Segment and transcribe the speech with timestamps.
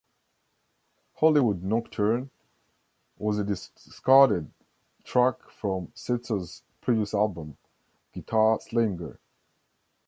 [1.17, 2.31] "Hollywood Nocturne"
[3.19, 4.51] was a discarded
[5.03, 7.55] track from Setzer's previous album,
[8.11, 9.19] "Guitar Slinger".